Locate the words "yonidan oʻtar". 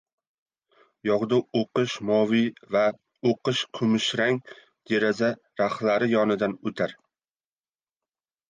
6.15-6.97